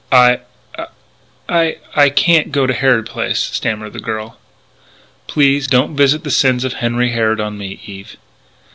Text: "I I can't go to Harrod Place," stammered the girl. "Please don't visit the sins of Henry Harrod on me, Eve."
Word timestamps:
"I 0.11 0.39
I 1.47 2.09
can't 2.09 2.51
go 2.51 2.65
to 2.65 2.73
Harrod 2.73 3.05
Place," 3.05 3.37
stammered 3.37 3.93
the 3.93 3.99
girl. 3.99 4.39
"Please 5.27 5.67
don't 5.67 5.95
visit 5.95 6.23
the 6.23 6.31
sins 6.31 6.63
of 6.63 6.73
Henry 6.73 7.11
Harrod 7.11 7.39
on 7.39 7.55
me, 7.55 7.79
Eve." 7.85 8.17